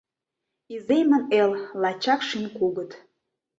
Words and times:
Иземын 0.73 1.23
эл— 1.39 1.51
лачак 1.81 2.21
шӱм 2.27 2.45
кугыт… 2.57 2.91